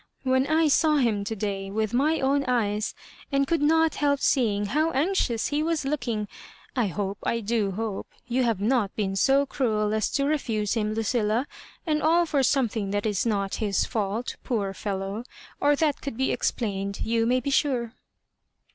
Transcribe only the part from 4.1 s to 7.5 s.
seeing how anxious he was looking! I hope, I